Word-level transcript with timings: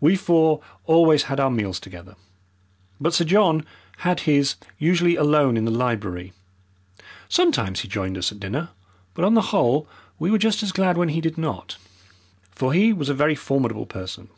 We 0.00 0.16
four 0.16 0.62
always 0.84 1.22
had 1.30 1.38
our 1.38 1.48
meals 1.48 1.78
together, 1.78 2.16
but 3.00 3.14
Sir 3.14 3.22
John 3.24 3.64
had 3.98 4.18
his 4.26 4.56
usually 4.78 5.14
alone 5.14 5.56
in 5.56 5.64
the 5.64 5.70
library. 5.70 6.32
Sometimes 7.28 7.78
he 7.82 7.86
joined 7.86 8.18
us 8.18 8.32
at 8.32 8.40
dinner, 8.40 8.70
but 9.14 9.24
on 9.24 9.34
the 9.34 9.54
whole 9.54 9.88
we 10.18 10.28
were 10.32 10.38
just 10.38 10.64
as 10.64 10.72
glad 10.72 10.96
when 10.98 11.10
he 11.10 11.20
did 11.20 11.38
not. 11.38 11.76
For 12.50 12.72
he 12.72 12.92
was 12.92 13.08
a 13.08 13.14
very 13.14 13.36
formidable 13.36 13.86
person. 13.86 14.28